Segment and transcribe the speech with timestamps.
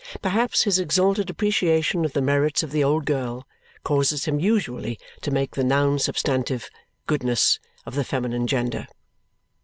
[0.23, 3.45] Perhaps his exalted appreciation of the merits of the old girl
[3.83, 6.71] causes him usually to make the noun substantive
[7.05, 8.87] "goodness" of the feminine gender.